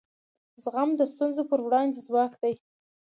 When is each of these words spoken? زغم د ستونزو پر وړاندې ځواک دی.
زغم 0.63 0.89
د 0.99 1.01
ستونزو 1.11 1.41
پر 1.49 1.59
وړاندې 1.65 1.99
ځواک 2.07 2.31
دی. 2.41 2.53